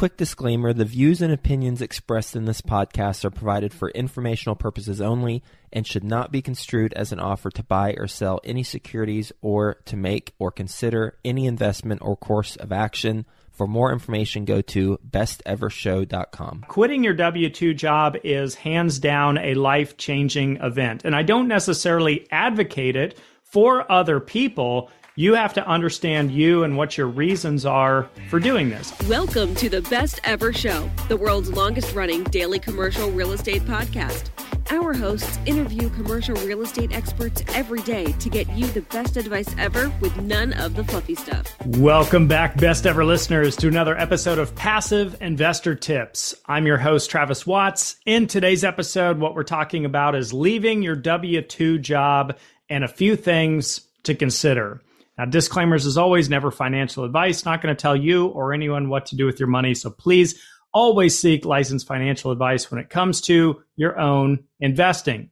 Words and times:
quick 0.00 0.16
disclaimer 0.16 0.72
the 0.72 0.82
views 0.86 1.20
and 1.20 1.30
opinions 1.30 1.82
expressed 1.82 2.34
in 2.34 2.46
this 2.46 2.62
podcast 2.62 3.22
are 3.22 3.30
provided 3.30 3.70
for 3.70 3.90
informational 3.90 4.56
purposes 4.56 4.98
only 4.98 5.42
and 5.74 5.86
should 5.86 6.02
not 6.02 6.32
be 6.32 6.40
construed 6.40 6.90
as 6.94 7.12
an 7.12 7.20
offer 7.20 7.50
to 7.50 7.62
buy 7.62 7.92
or 7.98 8.06
sell 8.06 8.40
any 8.42 8.62
securities 8.62 9.30
or 9.42 9.74
to 9.84 9.98
make 9.98 10.32
or 10.38 10.50
consider 10.50 11.18
any 11.22 11.44
investment 11.44 12.00
or 12.02 12.16
course 12.16 12.56
of 12.56 12.72
action. 12.72 13.26
For 13.50 13.66
more 13.66 13.92
information, 13.92 14.46
go 14.46 14.62
to 14.62 14.98
bestevershow.com. 15.06 16.64
Quitting 16.66 17.04
your 17.04 17.12
W 17.12 17.50
2 17.50 17.74
job 17.74 18.16
is 18.24 18.54
hands 18.54 19.00
down 19.00 19.36
a 19.36 19.52
life 19.52 19.98
changing 19.98 20.56
event. 20.62 21.04
And 21.04 21.14
I 21.14 21.24
don't 21.24 21.46
necessarily 21.46 22.26
advocate 22.30 22.96
it 22.96 23.18
for 23.42 23.90
other 23.92 24.18
people. 24.18 24.90
You 25.16 25.34
have 25.34 25.54
to 25.54 25.66
understand 25.66 26.30
you 26.30 26.62
and 26.62 26.76
what 26.76 26.96
your 26.96 27.08
reasons 27.08 27.66
are 27.66 28.08
for 28.28 28.38
doing 28.38 28.70
this. 28.70 28.92
Welcome 29.08 29.56
to 29.56 29.68
the 29.68 29.82
Best 29.82 30.20
Ever 30.22 30.52
Show, 30.52 30.88
the 31.08 31.16
world's 31.16 31.50
longest 31.50 31.96
running 31.96 32.22
daily 32.24 32.60
commercial 32.60 33.10
real 33.10 33.32
estate 33.32 33.62
podcast. 33.62 34.28
Our 34.70 34.94
hosts 34.94 35.40
interview 35.46 35.90
commercial 35.90 36.36
real 36.46 36.62
estate 36.62 36.92
experts 36.92 37.42
every 37.48 37.80
day 37.82 38.12
to 38.12 38.28
get 38.30 38.48
you 38.50 38.68
the 38.68 38.82
best 38.82 39.16
advice 39.16 39.52
ever 39.58 39.92
with 40.00 40.16
none 40.22 40.52
of 40.52 40.76
the 40.76 40.84
fluffy 40.84 41.16
stuff. 41.16 41.56
Welcome 41.66 42.28
back, 42.28 42.56
best 42.56 42.86
ever 42.86 43.04
listeners, 43.04 43.56
to 43.56 43.66
another 43.66 43.98
episode 43.98 44.38
of 44.38 44.54
Passive 44.54 45.20
Investor 45.20 45.74
Tips. 45.74 46.36
I'm 46.46 46.68
your 46.68 46.78
host, 46.78 47.10
Travis 47.10 47.44
Watts. 47.44 47.96
In 48.06 48.28
today's 48.28 48.62
episode, 48.62 49.18
what 49.18 49.34
we're 49.34 49.42
talking 49.42 49.84
about 49.84 50.14
is 50.14 50.32
leaving 50.32 50.82
your 50.82 50.94
W 50.94 51.42
2 51.42 51.80
job 51.80 52.38
and 52.68 52.84
a 52.84 52.88
few 52.88 53.16
things 53.16 53.80
to 54.04 54.14
consider. 54.14 54.80
Now, 55.20 55.26
disclaimers 55.26 55.84
as 55.84 55.98
always, 55.98 56.30
never 56.30 56.50
financial 56.50 57.04
advice, 57.04 57.44
not 57.44 57.60
going 57.60 57.76
to 57.76 57.78
tell 57.78 57.94
you 57.94 58.28
or 58.28 58.54
anyone 58.54 58.88
what 58.88 59.04
to 59.06 59.16
do 59.16 59.26
with 59.26 59.38
your 59.38 59.50
money. 59.50 59.74
So 59.74 59.90
please 59.90 60.40
always 60.72 61.18
seek 61.18 61.44
licensed 61.44 61.86
financial 61.86 62.30
advice 62.30 62.70
when 62.70 62.80
it 62.80 62.88
comes 62.88 63.20
to 63.22 63.62
your 63.76 64.00
own 64.00 64.44
investing. 64.60 65.28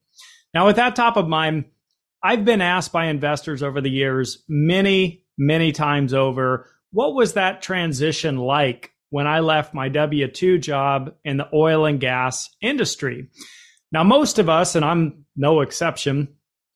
Now, 0.53 0.67
with 0.67 0.77
that 0.77 0.95
top 0.95 1.17
of 1.17 1.27
mind, 1.27 1.71
I've 2.23 2.45
been 2.45 2.61
asked 2.61 2.93
by 2.93 3.07
investors 3.07 3.63
over 3.63 3.81
the 3.81 3.89
years 3.89 4.45
many, 4.47 5.25
many 5.39 5.73
times 5.73 6.13
over, 6.13 6.69
what 6.93 7.15
was 7.15 7.33
that 7.33 7.63
transition 7.63 8.37
like 8.37 8.93
when 9.09 9.27
I 9.27 9.41
left 9.41 9.73
my 9.73 9.89
W 9.89 10.29
2 10.29 10.59
job 10.59 11.15
in 11.25 11.39
the 11.39 11.49
oil 11.55 11.87
and 11.87 11.99
gas 11.99 12.51
industry? 12.61 13.31
Now, 13.91 14.05
most 14.05 14.39
of 14.39 14.51
us, 14.51 14.75
and 14.75 14.85
I'm 14.85 15.25
no 15.35 15.63
exception, 15.63 16.29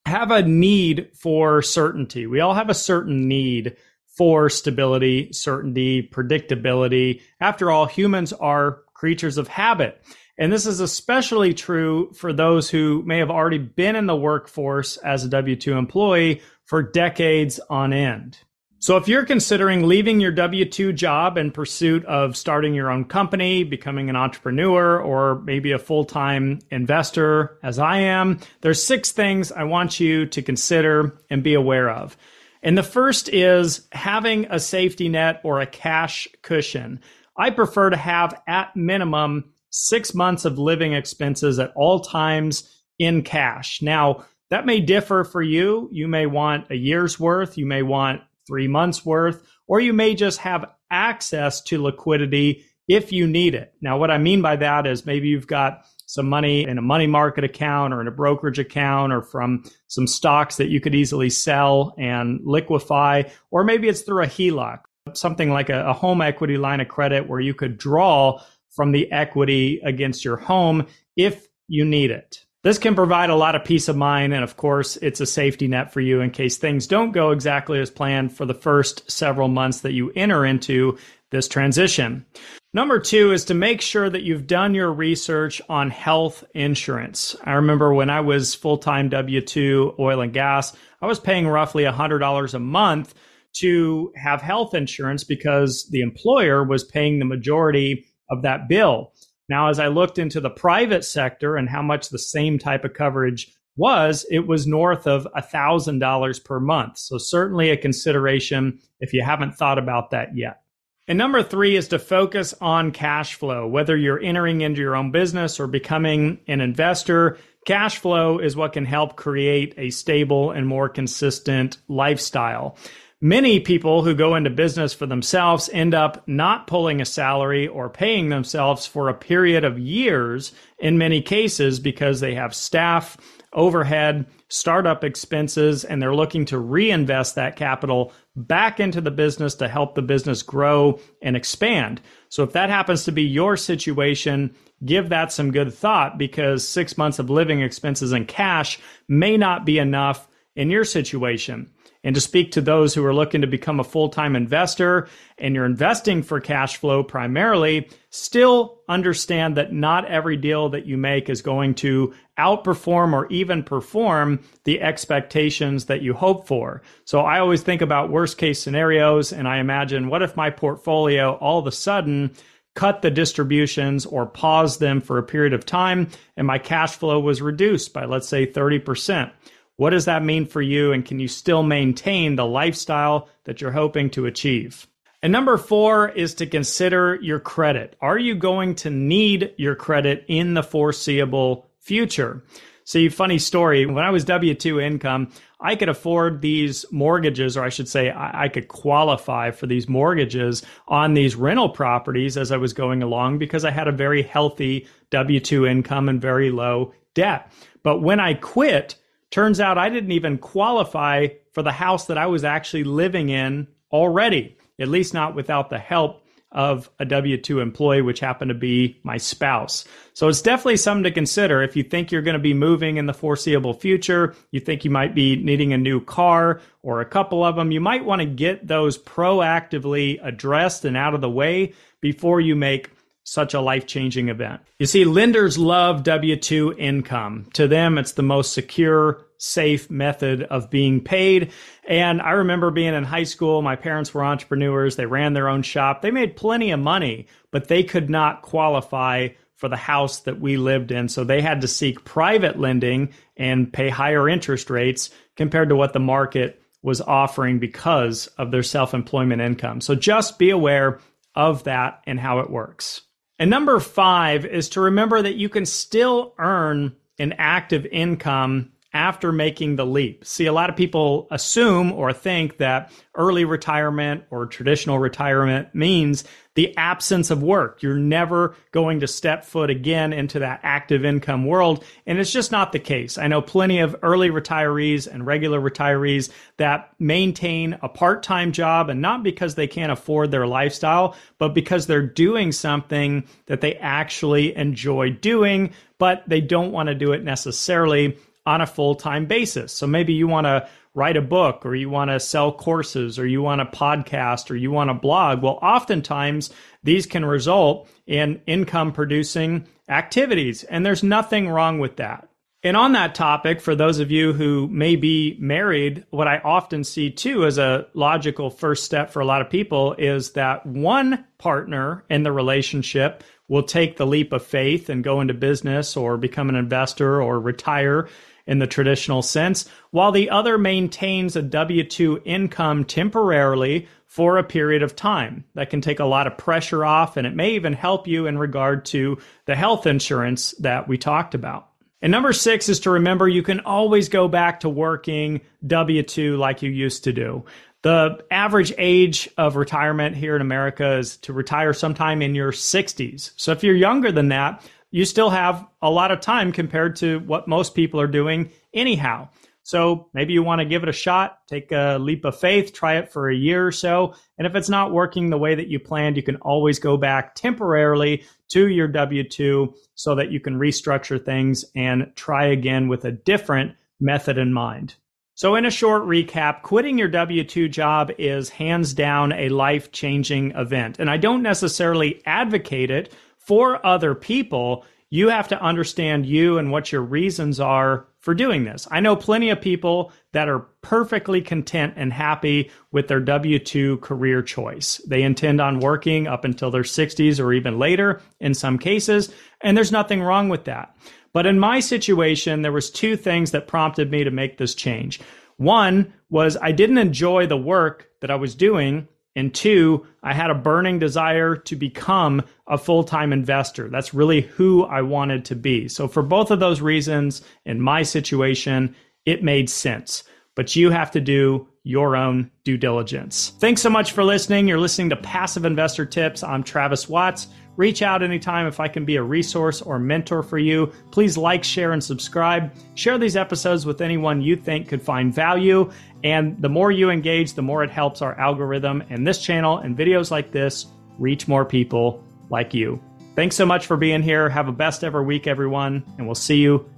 have 0.07 0.31
a 0.31 0.43
need 0.43 1.11
for 1.15 1.63
certainty. 1.63 2.27
We 2.27 2.41
all 2.41 2.55
have 2.55 2.71
a 2.71 2.75
certain 2.75 3.29
need 3.29 3.77
for 4.07 4.49
stability, 4.51 5.33
certainty, 5.33 6.03
predictability. 6.03 7.23
After 7.41 7.71
all, 7.71 7.87
humans 7.87 8.33
are 8.33 8.83
creatures 8.95 9.39
of 9.39 9.49
habit. 9.49 10.03
And 10.39 10.53
this 10.53 10.67
is 10.67 10.81
especially 10.81 11.55
true 11.55 12.13
for 12.15 12.33
those 12.33 12.69
who 12.69 13.03
may 13.05 13.19
have 13.19 13.31
already 13.31 13.59
been 13.59 13.97
in 13.97 14.07
the 14.07 14.17
workforce 14.17 14.97
as 14.99 15.25
a 15.25 15.29
W 15.29 15.57
2 15.57 15.75
employee 15.75 16.43
for 16.65 16.83
decades 16.83 17.61
on 17.71 17.93
end. 17.93 18.39
So, 18.83 18.97
if 18.97 19.07
you're 19.07 19.25
considering 19.25 19.87
leaving 19.87 20.19
your 20.19 20.33
W 20.33 20.65
2 20.65 20.93
job 20.93 21.39
in 21.39 21.53
pursuit 21.53 22.05
of 22.05 22.37
starting 22.37 22.75
your 22.75 22.91
own 22.91 23.05
company, 23.05 23.63
becoming 23.63 24.11
an 24.11 24.17
entrepreneur, 24.17 25.01
or 25.01 25.41
maybe 25.43 25.71
a 25.71 25.79
full 25.79 26.05
time 26.05 26.59
investor, 26.69 27.61
as 27.63 27.79
I 27.79 27.99
am, 27.99 28.41
there's 28.61 28.83
six 28.83 29.13
things 29.13 29.53
I 29.53 29.63
want 29.63 30.01
you 30.01 30.27
to 30.27 30.43
consider 30.43 31.17
and 31.31 31.45
be 31.45 31.55
aware 31.55 31.91
of. 31.91 32.17
And 32.61 32.77
the 32.77 32.83
first 32.83 33.29
is 33.29 33.87
having 33.93 34.47
a 34.47 34.59
safety 34.59 35.09
net 35.09 35.41
or 35.45 35.61
a 35.61 35.67
cash 35.67 36.27
cushion. 36.43 36.99
I 37.37 37.51
prefer 37.51 37.91
to 37.91 37.97
have 37.97 38.43
at 38.49 38.75
minimum 38.75 39.53
six 39.71 40.13
months 40.13 40.45
of 40.45 40.59
living 40.59 40.93
expenses 40.93 41.61
at 41.61 41.73
all 41.77 42.01
times 42.01 42.69
in 42.99 43.23
cash. 43.23 43.81
Now, 43.81 44.25
that 44.51 44.67
may 44.67 44.81
differ 44.81 45.23
for 45.23 45.41
you. 45.41 45.89
You 45.93 46.09
may 46.09 46.27
want 46.27 46.73
a 46.73 46.75
year's 46.75 47.21
worth, 47.21 47.57
you 47.57 47.65
may 47.65 47.83
want 47.83 48.23
three 48.47 48.69
months 48.69 49.05
worth, 49.05 49.47
or 49.67 49.81
you 49.81 49.93
may 49.93 50.15
just 50.15 50.39
have 50.39 50.65
access 50.91 51.61
to 51.63 51.83
liquidity 51.83 52.65
if 52.89 53.13
you 53.13 53.27
need 53.27 53.55
it. 53.55 53.73
Now, 53.81 53.99
what 53.99 54.11
I 54.11 54.19
mean 54.19 54.43
by 54.43 54.57
that 54.57 54.87
is 54.87 55.07
maybe 55.07 55.29
you've 55.29 55.47
got 55.47 55.87
some 56.07 56.29
money 56.29 56.65
in 56.65 56.77
a 56.77 56.83
money 56.83 57.07
market 57.07 57.45
account 57.45 57.95
or 57.95 58.01
in 58.01 58.09
a 58.09 58.13
brokerage 58.13 58.59
account 58.59 59.13
or 59.13 59.23
from 59.23 59.65
some 59.87 60.07
stocks 60.07 60.57
that 60.57 60.69
you 60.69 60.81
could 60.81 60.95
easily 60.95 61.31
sell 61.31 61.95
and 61.97 62.41
liquefy, 62.45 63.23
or 63.51 63.65
maybe 63.65 63.89
it's 63.89 64.03
through 64.03 64.23
a 64.23 64.27
HELOC, 64.27 64.81
something 65.15 65.51
like 65.51 65.71
a, 65.71 65.87
a 65.87 65.93
home 65.93 66.21
equity 66.21 66.59
line 66.59 66.81
of 66.81 66.89
credit 66.89 67.29
where 67.29 67.41
you 67.41 67.55
could 67.55 67.79
draw 67.79 68.43
from 68.71 68.93
the 68.93 69.11
equity 69.11 69.81
against 69.85 70.25
your 70.25 70.37
home 70.37 70.87
if 71.17 71.47
you 71.69 71.85
need 71.85 72.11
it. 72.11 72.42
This 72.63 72.79
can 72.79 72.95
provide 72.95 73.31
a 73.31 73.35
lot 73.35 73.57
of 73.57 73.65
peace 73.65 73.89
of 73.89 73.97
mind. 73.97 74.33
And 74.33 74.45
of 74.45 74.57
course, 74.57 74.97
it's 74.99 75.21
a 75.21 75.27
safety 75.27 75.67
net 75.67 75.93
for 75.93 76.01
you 76.01 76.21
in 76.21 76.31
case 76.31 76.57
things 76.57 76.87
don't 76.87 77.11
go 77.11 77.33
exactly 77.33 77.81
as 77.81 77.91
planned 77.91 78.37
for 78.37 78.47
the 78.47 78.55
first 78.55 79.11
several 79.11 79.49
months 79.49 79.81
that 79.81 79.93
you 79.93 80.13
enter 80.15 80.45
into 80.45 80.97
this 81.31 81.49
transition. 81.49 82.25
Number 82.73 83.01
two 83.01 83.33
is 83.33 83.47
to 83.47 83.55
make 83.55 83.81
sure 83.81 84.09
that 84.09 84.23
you've 84.23 84.47
done 84.47 84.75
your 84.75 84.93
research 84.93 85.61
on 85.69 85.91
health 85.91 86.45
insurance. 86.55 87.35
I 87.43 87.55
remember 87.55 87.93
when 87.93 88.11
I 88.11 88.21
was 88.21 88.55
full 88.55 88.79
time 88.79 89.09
W 89.09 89.41
2 89.41 89.97
oil 89.99 90.21
and 90.21 90.33
gas, 90.33 90.75
I 91.01 91.07
was 91.07 91.19
paying 91.19 91.49
roughly 91.49 91.83
$100 91.83 92.55
a 92.55 92.59
month 92.59 93.15
to 93.55 94.13
have 94.17 94.41
health 94.41 94.73
insurance 94.73 95.25
because 95.25 95.89
the 95.91 96.01
employer 96.01 96.65
was 96.65 96.85
paying 96.85 97.19
the 97.19 97.25
majority 97.25 98.07
of 98.31 98.43
that 98.43 98.69
bill. 98.69 99.13
Now, 99.53 99.69
as 99.69 99.79
I 99.79 99.89
looked 99.89 100.19
into 100.19 100.41
the 100.41 100.49
private 100.49 101.05
sector 101.05 101.57
and 101.57 101.69
how 101.69 101.83
much 101.83 102.09
the 102.09 102.19
same 102.19 102.59
type 102.59 102.87
of 102.87 102.95
coverage 102.95 103.55
was, 103.77 104.25
it 104.31 104.47
was 104.47 104.67
north 104.67 105.07
of 105.07 105.29
$1,000 105.37 106.43
per 106.43 106.59
month. 106.59 106.97
So, 106.97 107.19
certainly 107.19 107.69
a 107.69 107.77
consideration 107.77 108.81
if 108.99 109.13
you 109.13 109.23
haven't 109.23 109.59
thought 109.59 109.79
about 109.79 110.13
that 110.13 110.35
yet. 110.35 110.63
And 111.07 111.19
number 111.19 111.43
three 111.43 111.77
is 111.77 111.89
to 111.89 111.99
focus 111.99 112.55
on 112.63 112.93
cash 112.93 113.35
flow. 113.35 113.67
Whether 113.67 113.95
you're 113.95 114.19
entering 114.19 114.63
into 114.63 114.81
your 114.81 114.97
own 114.97 115.11
business 115.11 115.61
or 115.61 115.67
becoming 115.67 116.41
an 116.47 116.63
investor, 116.63 117.37
cash 117.67 117.99
flow 117.99 118.39
is 118.39 118.57
what 118.57 118.73
can 118.73 118.87
help 118.87 119.17
create 119.17 119.75
a 119.77 119.91
stable 119.91 120.51
and 120.51 120.67
more 120.67 120.89
consistent 120.89 121.77
lifestyle. 121.89 122.79
Many 123.25 123.61
people 123.61 124.03
who 124.03 124.17
go 124.17 124.35
into 124.35 124.51
business 124.51 124.93
for 124.93 125.07
themselves 125.07 125.71
end 125.73 125.95
up 125.95 126.27
not 126.27 126.67
pulling 126.67 127.01
a 127.01 127.05
salary 127.05 127.69
or 127.69 127.89
paying 127.89 128.31
themselves 128.31 128.85
for 128.85 129.09
a 129.09 129.15
period 129.15 129.63
of 129.63 129.79
years 129.79 130.51
in 130.81 130.99
many 130.99 131.23
cases 131.23 131.79
because 131.79 132.19
they 132.19 132.35
have 132.35 132.53
staff, 132.53 133.17
overhead, 133.53 134.27
startup 134.49 135.05
expenses, 135.05 135.85
and 135.85 136.03
they're 136.03 136.17
looking 136.17 136.45
to 136.47 136.59
reinvest 136.59 137.37
that 137.37 137.55
capital 137.55 138.13
back 138.35 138.81
into 138.81 139.01
the 139.01 139.13
business 139.13 139.55
to 139.55 139.69
help 139.69 139.95
the 139.95 140.03
business 140.03 140.43
grow 140.43 140.99
and 141.23 141.37
expand. 141.37 142.01
So 142.29 142.43
if 142.43 142.51
that 142.55 142.71
happens 142.71 143.05
to 143.05 143.13
be 143.13 143.23
your 143.23 143.57
situation, 143.57 144.53
give 144.85 145.11
that 145.11 145.31
some 145.31 145.53
good 145.53 145.73
thought 145.73 146.19
because 146.19 146.67
six 146.67 146.99
months 146.99 147.21
of 147.21 147.31
living 147.31 147.61
expenses 147.61 148.11
in 148.11 148.27
cash 148.27 148.81
may 149.07 149.37
not 149.37 149.65
be 149.65 149.79
enough 149.79 150.27
in 150.55 150.71
your 150.71 150.85
situation 150.85 151.71
and 152.05 152.15
to 152.15 152.21
speak 152.21 152.53
to 152.53 152.61
those 152.61 152.95
who 152.95 153.05
are 153.05 153.15
looking 153.15 153.43
to 153.43 153.47
become 153.47 153.79
a 153.79 153.85
full 153.85 154.09
time 154.09 154.35
investor 154.35 155.09
and 155.39 155.55
you're 155.55 155.65
investing 155.65 156.23
for 156.23 156.41
cash 156.41 156.77
flow 156.77 157.03
primarily, 157.03 157.89
still 158.11 158.81
understand 158.89 159.57
that 159.57 159.73
not 159.73 160.05
every 160.07 160.37
deal 160.37 160.69
that 160.71 160.87
you 160.87 160.97
make 160.97 161.31
is 161.31 161.43
going 161.43 161.75
to 161.75 162.13
outperform 162.39 163.13
or 163.13 163.27
even 163.29 163.63
perform 163.63 164.41
the 164.65 164.81
expectations 164.81 165.87
that 165.87 166.03
you 166.03 166.13
hope 166.13 166.47
for. 166.47 166.83
So 167.05 167.21
I 167.21 167.39
always 167.39 167.63
think 167.63 167.83
about 167.83 168.11
worst 168.11 168.39
case 168.39 168.61
scenarios 168.61 169.33
and 169.33 169.47
I 169.47 169.59
imagine 169.59 170.09
what 170.09 170.23
if 170.23 170.37
my 170.37 170.51
portfolio 170.51 171.35
all 171.37 171.59
of 171.59 171.67
a 171.67 171.73
sudden 171.73 172.33
cut 172.75 173.03
the 173.03 173.11
distributions 173.11 174.07
or 174.07 174.25
pause 174.25 174.79
them 174.79 175.01
for 175.01 175.19
a 175.19 175.23
period 175.23 175.53
of 175.53 175.67
time 175.67 176.09
and 176.37 176.47
my 176.47 176.59
cash 176.59 176.97
flow 176.97 177.21
was 177.21 177.43
reduced 177.43 177.93
by 177.93 178.07
let's 178.07 178.29
say 178.29 178.47
30%. 178.47 179.31
What 179.77 179.91
does 179.91 180.05
that 180.05 180.25
mean 180.25 180.47
for 180.47 180.63
you? 180.63 180.93
And 180.93 181.05
can 181.05 181.19
you 181.19 181.29
still 181.29 181.63
maintain 181.63 182.37
the 182.37 182.47
lifestyle 182.47 183.29
that 183.45 183.61
you're 183.61 183.73
hoping 183.73 184.11
to 184.11 184.27
achieve? 184.27 184.87
And 185.23 185.33
number 185.33 185.57
four 185.57 186.09
is 186.09 186.35
to 186.35 186.47
consider 186.47 187.17
your 187.23 187.39
credit. 187.39 187.97
Are 188.01 188.19
you 188.19 188.35
going 188.35 188.75
to 188.77 188.91
need 188.91 189.55
your 189.57 189.77
credit 189.77 190.25
in 190.27 190.55
the 190.55 190.65
foreseeable 190.65 191.71
future? 191.79 192.43
See, 192.85 193.09
funny 193.09 193.39
story. 193.39 193.87
When 193.87 194.05
I 194.05 194.11
was 194.11 194.25
W 194.25 194.55
2 194.55 194.81
income, 194.81 195.31
I 195.61 195.77
could 195.77 195.89
afford 195.89 196.41
these 196.41 196.85
mortgages, 196.91 197.57
or 197.57 197.63
I 197.63 197.69
should 197.69 197.89
say, 197.89 198.11
I, 198.11 198.49
could 198.49 198.67
qualify 198.67 199.53
for 199.53 199.69
these 199.69 199.89
mortgages 199.89 200.65
on 200.89 201.15
these 201.15 201.37
rental 201.37 201.69
properties 201.69 202.37
as 202.37 202.51
I 202.51 202.57
was 202.57 202.73
going 202.73 203.01
along 203.01 203.39
because 203.39 203.65
I 203.65 203.71
had 203.71 203.87
a 203.87 203.93
very 203.93 204.23
healthy 204.23 204.89
W 205.11 205.39
2 205.39 205.67
income 205.67 206.09
and 206.09 206.21
very 206.21 206.51
low 206.51 206.93
debt. 207.15 207.53
But 207.85 208.01
when 208.01 208.19
I 208.19 208.35
quit, 208.35 208.97
Turns 209.33 209.61
out 209.61 209.79
I 209.79 209.89
didn't 209.89 210.13
even 210.13 210.39
qualify 210.39 211.29
for 211.53 211.63
the 211.63 211.73
house 211.73 212.07
that 212.07 212.19
I 212.19 212.27
was 212.27 212.45
actually 212.45 212.85
living 212.85 213.31
in 213.31 213.67
already, 213.91 214.57
at 214.79 214.89
least 214.89 215.15
not 215.15 215.35
without 215.35 215.71
the 215.71 215.79
help 215.79 216.23
of 216.53 216.91
a 216.99 217.07
W 217.07 217.39
2 217.41 217.61
employee, 217.61 218.03
which 218.03 218.21
happened 218.21 218.51
to 218.51 218.55
be 218.55 219.01
my 219.05 219.17
spouse. 219.17 219.87
So 220.13 220.29
it's 220.29 220.43
definitely 220.43 220.77
something 220.77 221.05
to 221.05 221.11
consider 221.11 221.63
if 221.63 221.77
you 221.77 221.83
think 221.83 222.13
you're 222.13 222.21
going 222.21 222.35
to 222.35 222.39
be 222.39 222.53
moving 222.53 222.99
in 222.99 223.07
the 223.07 223.15
foreseeable 223.15 223.73
future. 223.73 224.35
You 224.51 224.61
think 224.61 224.85
you 224.85 224.91
might 224.91 225.15
be 225.15 225.37
needing 225.37 225.73
a 225.73 225.79
new 225.79 226.05
car 226.05 226.61
or 226.83 227.01
a 227.01 227.07
couple 227.07 227.43
of 227.43 227.57
them. 227.57 227.73
You 227.73 227.81
might 227.81 228.05
want 228.05 228.21
to 228.21 228.27
get 228.27 228.69
those 228.69 228.99
proactively 228.99 230.21
addressed 230.23 230.85
and 230.85 230.95
out 230.95 231.15
of 231.15 231.23
the 231.23 231.31
way 231.31 231.73
before 232.03 232.39
you 232.43 232.55
make 232.55 232.91
such 233.25 233.55
a 233.55 233.61
life 233.61 233.87
changing 233.87 234.29
event. 234.29 234.61
You 234.79 234.87
see, 234.87 235.05
lenders 235.05 235.59
love 235.59 236.03
W 236.03 236.37
2 236.37 236.75
income. 236.79 237.47
To 237.55 237.69
them, 237.69 237.99
it's 237.99 238.13
the 238.13 238.23
most 238.23 238.53
secure, 238.53 239.25
safe 239.39 239.91
method 239.91 240.43
of 240.45 240.71
being 240.71 241.01
paid. 241.03 241.53
And 241.87 242.21
I 242.21 242.33
remember 242.33 242.71
being 242.71 242.95
in 242.95 243.05
high 243.05 243.25
school, 243.25 243.63
my 243.63 243.77
parents 243.77 244.13
were 244.13 244.25
entrepreneurs, 244.25 244.97
they 244.97 245.07
ran 245.07 245.33
their 245.33 245.49
own 245.49 245.63
shop, 245.63 246.03
they 246.03 246.11
made 246.11 246.37
plenty 246.37 246.71
of 246.71 246.81
money, 246.81 247.27
but 247.51 247.69
they 247.69 247.83
could 247.83 248.11
not 248.11 248.43
qualify 248.43 249.29
for 249.55 249.69
the 249.69 249.77
house 249.77 250.21
that 250.21 250.41
we 250.41 250.57
lived 250.57 250.91
in. 250.91 251.09
So 251.09 251.23
they 251.23 251.41
had 251.41 251.61
to 251.61 251.69
seek 251.69 252.05
private 252.05 252.59
lending 252.59 253.15
and 253.37 253.73
pay 253.73 253.89
higher 253.89 254.29
interest 254.29 254.71
rates 254.71 255.11
compared 255.37 255.69
to 255.69 255.77
what 255.77 255.93
the 255.93 256.01
market 256.01 256.61
was 256.83 257.01
offering 257.01 257.61
because 257.61 258.27
of 258.39 258.51
their 258.51 258.65
self 258.65 258.93
employment 258.93 259.41
income. 259.41 259.81
So 259.81 259.95
just 259.95 260.39
be 260.39 260.51
aware 260.51 260.99
of 261.35 261.65
that 261.65 262.03
and 262.07 262.19
how 262.19 262.41
it 262.41 262.51
works. 262.51 263.03
And 263.43 263.51
number 263.51 263.81
five 263.81 264.47
is 264.47 264.69
to 264.69 264.81
remember 264.81 265.21
that 265.21 265.35
you 265.35 265.49
can 265.49 265.67
still 265.67 266.33
earn 266.39 266.95
an 267.19 267.35
active 267.39 267.85
income 267.87 268.71
after 268.95 269.33
making 269.33 269.77
the 269.77 269.87
leap. 269.87 270.25
See, 270.25 270.47
a 270.47 270.53
lot 270.53 270.71
of 270.71 270.77
people 270.77 271.27
assume 271.31 271.93
or 271.93 272.13
think 272.13 272.59
that 272.59 272.93
early 273.15 273.45
retirement 273.45 274.25
or 274.31 274.47
traditional 274.47 274.99
retirement 274.99 275.75
means 275.75 276.25
the 276.55 276.77
absence 276.77 277.31
of 277.31 277.43
work. 277.43 277.83
You're 277.83 277.97
never 277.97 278.55
going 278.73 279.01
to 279.01 279.07
step 279.07 279.45
foot 279.45 279.71
again 279.71 280.13
into 280.13 280.41
that 280.41 280.61
active 280.63 281.05
income 281.05 281.47
world. 281.47 281.85
And 282.07 282.19
it's 282.19 282.33
just 282.33 282.53
not 282.53 282.73
the 282.73 282.79
case. 282.79 283.17
I 283.17 283.29
know 283.29 283.41
plenty 283.41 283.81
of 283.81 283.97
early 284.03 284.31
retirees 284.31 285.07
and 285.07 285.27
regular 285.27 285.61
retirees 285.61 286.31
that 286.59 286.93
maintain 286.99 287.79
a 287.83 287.89
part 287.89 288.23
time 288.23 288.53
job 288.53 288.91
and 288.91 289.01
not 289.01 289.23
because 289.23 289.55
they 289.55 289.67
can't 289.67 289.93
afford 289.93 290.31
their 290.31 290.47
lifestyle, 290.47 291.17
but 291.39 291.55
because 291.55 291.87
they're 291.87 292.07
doing 292.07 292.53
something 292.53 293.25
that 293.47 293.63
they 293.63 293.75
actually 293.77 294.55
enjoy 294.55 295.11
doing, 295.11 295.73
but 295.97 296.23
they 296.27 296.43
don't 296.43 296.73
want 296.73 296.89
to 296.89 296.95
do 296.95 297.13
it 297.13 297.25
necessarily 297.25 298.19
on 298.47 298.61
a 298.61 298.67
full 298.67 298.95
time 298.95 299.27
basis. 299.27 299.73
So 299.73 299.87
maybe 299.87 300.13
you 300.13 300.27
want 300.27 300.47
to 300.47 300.69
write 300.95 301.17
a 301.17 301.23
book 301.23 301.65
or 301.65 301.75
you 301.75 301.89
want 301.89 302.11
to 302.11 302.21
sell 302.21 302.53
courses 302.53 303.19
or 303.19 303.27
you 303.27 303.43
want 303.43 303.61
a 303.61 303.67
podcast 303.67 304.51
or 304.51 304.57
you 304.57 304.71
want 304.71 304.91
a 304.91 304.95
blog. 304.95 305.43
Well, 305.43 305.59
oftentimes 305.63 306.51
these 306.83 307.07
can 307.07 307.25
result 307.25 307.89
in 308.07 308.43
income 308.47 308.93
producing 308.93 309.67
activities, 309.89 310.65
and 310.65 310.85
there's 310.85 311.03
nothing 311.03 311.49
wrong 311.49 311.79
with 311.79 311.97
that. 311.97 312.29
And 312.65 312.77
on 312.77 312.93
that 312.93 313.17
topic, 313.17 313.61
for 313.61 313.75
those 313.75 313.99
of 313.99 314.13
you 314.13 314.33
who 314.33 314.69
may 314.69 314.95
be 314.95 315.37
married, 315.41 316.07
what 316.11 316.29
I 316.29 316.39
often 316.39 316.85
see 316.85 317.11
too 317.11 317.45
as 317.45 317.59
a 317.59 317.89
logical 317.93 318.51
first 318.51 318.85
step 318.85 319.11
for 319.11 319.19
a 319.19 319.25
lot 319.25 319.41
of 319.41 319.51
people 319.51 319.95
is 319.95 320.33
that 320.33 320.65
one 320.65 321.25
partner 321.39 322.05
in 322.09 322.23
the 322.23 322.31
relationship 322.31 323.25
will 323.49 323.65
take 323.65 323.97
the 323.97 324.07
leap 324.07 324.33
of 324.33 324.47
faith 324.47 324.89
and 324.89 325.03
go 325.03 325.21
into 325.21 325.35
business 325.35 325.97
or 325.97 326.17
become 326.17 326.49
an 326.49 326.55
investor 326.55 327.21
or 327.21 327.41
retire 327.41 328.09
in 328.53 328.59
the 328.59 328.67
traditional 328.67 329.23
sense, 329.23 329.67
while 329.93 330.13
the 330.13 330.29
other 330.29 330.59
maintains 330.59 331.37
a 331.37 331.43
W 331.43 331.83
2 331.83 332.21
income 332.27 332.85
temporarily 332.85 333.89
for 334.05 334.37
a 334.37 334.45
period 334.45 334.83
of 334.83 334.95
time. 334.95 335.43
That 335.55 335.71
can 335.71 335.81
take 335.81 335.99
a 335.99 336.05
lot 336.05 336.27
of 336.27 336.37
pressure 336.37 336.85
off, 336.85 337.17
and 337.17 337.27
it 337.27 337.35
may 337.35 337.53
even 337.53 337.73
help 337.73 338.07
you 338.07 338.27
in 338.27 338.37
regard 338.37 338.85
to 338.87 339.17
the 339.47 339.57
health 339.57 339.87
insurance 339.87 340.53
that 340.61 340.87
we 340.87 340.99
talked 340.99 341.35
about. 341.35 341.71
And 342.03 342.13
number 342.13 342.35
six 342.35 342.69
is 342.69 342.81
to 342.81 342.91
remember 342.91 343.27
you 343.27 343.43
can 343.43 343.61
always 343.61 344.11
go 344.11 344.29
back 344.29 344.61
to 344.61 344.69
working 344.69 345.41
W 345.67 346.03
2 346.03 346.37
like 346.37 346.61
you 346.61 346.71
used 346.71 347.05
to 347.05 347.13
do. 347.15 347.47
The 347.81 348.23
average 348.31 348.75
age 348.77 349.31
of 349.39 349.57
retirement 349.57 350.15
here 350.15 350.37
in 350.37 350.43
America 350.43 350.99
is 350.99 351.17
to 351.19 351.33
retire 351.33 351.73
sometime 351.73 352.21
in 352.21 352.35
your 352.35 352.53
60s. 352.53 353.33
So 353.37 353.53
if 353.53 353.65
you're 353.65 353.75
younger 353.75 354.13
than 354.13 354.29
that, 354.29 354.63
you 354.93 355.05
still 355.05 355.31
have 355.31 355.67
a 355.81 355.91
lot 355.91 356.13
of 356.13 356.21
time 356.21 356.53
compared 356.53 356.95
to 356.97 357.19
what 357.21 357.49
most 357.49 357.75
people 357.75 358.01
are 358.01 358.07
doing 358.07 358.53
anyhow. 358.73 359.29
So 359.65 360.09
maybe 360.13 360.33
you 360.33 360.43
want 360.43 360.61
to 360.61 360.65
give 360.65 360.83
it 360.83 360.89
a 360.89 360.93
shot, 360.93 361.39
take 361.47 361.73
a 361.73 361.97
leap 362.01 362.25
of 362.25 362.39
faith, 362.39 362.73
try 362.73 362.97
it 362.97 363.13
for 363.13 363.31
a 363.31 363.35
year 363.35 363.67
or 363.67 363.73
so. 363.73 364.15
And 364.37 364.47
if 364.47 364.55
it's 364.55 364.69
not 364.69 364.93
working 364.93 365.31
the 365.31 365.39
way 365.39 365.55
that 365.55 365.69
you 365.69 365.79
planned, 365.79 366.17
you 366.17 366.23
can 366.23 366.37
always 366.37 366.79
go 366.79 366.97
back 366.97 367.35
temporarily 367.35 368.25
to 368.49 368.69
your 368.69 368.89
W 368.89 369.27
2 369.27 369.73
so 369.95 370.15
that 370.15 370.31
you 370.31 370.41
can 370.41 370.59
restructure 370.59 371.25
things 371.25 371.65
and 371.75 372.13
try 372.17 372.47
again 372.47 372.89
with 372.89 373.05
a 373.05 373.13
different 373.13 373.75
method 374.01 374.37
in 374.37 374.53
mind. 374.53 374.97
So, 375.35 375.55
in 375.55 375.65
a 375.65 375.71
short 375.71 376.03
recap, 376.03 376.63
quitting 376.63 376.99
your 376.99 377.09
W 377.09 377.43
2 377.43 377.69
job 377.69 378.11
is 378.19 378.51
hands 378.51 378.93
down 378.93 379.33
a 379.33 379.49
life 379.49 379.91
changing 379.91 380.51
event. 380.51 380.99
And 380.99 381.09
I 381.09 381.17
don't 381.17 381.43
necessarily 381.43 382.21
advocate 382.27 382.91
it 382.91 383.15
for 383.45 383.85
other 383.85 384.15
people, 384.15 384.85
you 385.11 385.29
have 385.29 385.49
to 385.49 385.63
understand 385.63 386.25
you 386.25 386.57
and 386.57 386.71
what 386.71 386.91
your 386.91 387.03
reasons 387.03 387.61
are 387.61 388.07
for 388.21 388.35
doing 388.35 388.65
this. 388.65 388.89
I 388.91 389.01
know 389.01 389.15
plenty 389.15 389.51
of 389.51 389.61
people 389.61 390.13
that 390.33 390.49
are 390.49 390.61
perfectly 390.81 391.43
content 391.43 391.95
and 391.97 392.13
happy 392.13 392.71
with 392.93 393.09
their 393.09 393.21
W 393.21 393.59
2 393.59 393.99
career 393.99 394.43
choice. 394.43 395.03
They 395.07 395.23
intend 395.23 395.61
on 395.61 395.81
working 395.81 396.27
up 396.27 396.45
until 396.45 396.71
their 396.71 396.83
60s 396.83 397.39
or 397.45 397.53
even 397.53 397.79
later 397.79 398.23
in 398.41 398.55
some 398.55 398.79
cases, 398.79 399.31
and 399.61 399.77
there's 399.77 399.93
nothing 399.93 400.23
wrong 400.23 400.49
with 400.49 400.65
that. 400.65 400.97
But 401.33 401.47
in 401.47 401.59
my 401.59 401.81
situation, 401.81 402.63
there 402.63 402.73
was 402.73 402.91
two 402.91 403.17
things 403.17 403.51
that 403.51 403.67
prompted 403.67 404.11
me 404.11 404.25
to 404.25 404.31
make 404.31 404.57
this 404.57 404.75
change. 404.75 405.21
One 405.57 406.13
was 406.31 406.57
I 406.57 406.73
didn't 406.73 406.99
enjoy 406.99 407.47
the 407.47 407.57
work 407.57 408.09
that 408.21 408.31
I 408.31 408.37
was 408.37 408.55
doing 408.55 409.09
and 409.35 409.55
two, 409.55 410.07
I 410.23 410.35
had 410.35 410.51
a 410.51 410.55
burning 410.55 410.99
desire 410.99 411.57
to 411.57 411.77
become 411.77 412.43
a 412.67 412.77
full 412.77 413.05
time 413.05 413.33
investor. 413.33 413.89
That's 413.89 414.15
really 414.15 414.43
who 414.43 414.85
I 414.85 415.03
wanted 415.03 415.45
to 415.47 415.57
be. 415.57 415.89
So, 415.89 416.07
for 416.09 416.23
both 416.23 416.51
of 416.51 416.61
those 416.61 416.81
reasons, 416.81 417.43
in 417.65 417.81
my 417.81 418.03
situation, 418.03 418.95
it 419.25 419.43
made 419.43 419.71
sense. 419.71 420.25
But 420.55 420.77
you 420.77 420.91
have 420.91 421.11
to 421.13 421.21
do 421.21 421.67
your 421.85 422.17
own 422.17 422.51
due 422.65 422.77
diligence. 422.77 423.53
Thanks 423.59 423.83
so 423.83 423.91
much 423.91 424.13
for 424.13 424.23
listening. 424.23 424.69
You're 424.69 424.79
listening 424.79 425.11
to 425.11 425.17
Passive 425.17 425.65
Investor 425.65 426.07
Tips. 426.07 426.43
I'm 426.43 426.63
Travis 426.63 427.09
Watts. 427.09 427.49
Reach 427.77 428.03
out 428.03 428.23
anytime 428.23 428.67
if 428.67 428.79
I 428.81 428.87
can 428.87 429.05
be 429.05 429.17
a 429.17 429.23
resource 429.23 429.81
or 429.81 429.99
mentor 429.99 430.43
for 430.43 430.59
you. 430.59 430.93
Please 431.11 431.37
like, 431.37 431.65
share, 431.65 431.93
and 431.93 432.05
subscribe. 432.05 432.73
Share 432.95 433.19
these 433.19 433.35
episodes 433.35 433.87
with 433.87 434.01
anyone 434.01 434.43
you 434.43 434.57
think 434.57 434.89
could 434.89 435.03
find 435.03 435.35
value. 435.35 435.91
And 436.23 436.61
the 436.61 436.69
more 436.69 436.93
you 436.93 437.11
engage, 437.11 437.55
the 437.55 437.63
more 437.63 437.83
it 437.83 437.91
helps 437.91 438.23
our 438.23 438.39
algorithm 438.39 439.03
and 439.09 439.27
this 439.27 439.43
channel 439.43 439.79
and 439.79 439.97
videos 439.97 440.31
like 440.31 440.53
this 440.53 440.87
reach 441.19 441.49
more 441.49 441.65
people 441.65 442.23
like 442.51 442.75
you. 442.75 443.03
Thanks 443.35 443.57
so 443.57 443.65
much 443.65 443.87
for 443.87 443.97
being 443.97 444.23
here. 444.23 444.49
Have 444.51 444.69
a 444.69 444.73
best 444.73 445.03
ever 445.03 445.23
week, 445.23 445.47
everyone, 445.47 446.05
and 446.19 446.27
we'll 446.27 446.35
see 446.35 446.59
you 446.59 446.92